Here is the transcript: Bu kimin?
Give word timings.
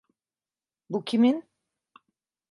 Bu 0.89 1.03
kimin? 1.05 1.43